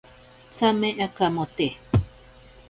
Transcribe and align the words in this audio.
Tsame 0.53 0.89
akamote. 1.05 1.67